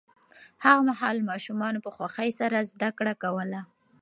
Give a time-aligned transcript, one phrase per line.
[0.63, 3.61] هغه مهال ماشومانو په خوښۍ سره زده کړه کوله.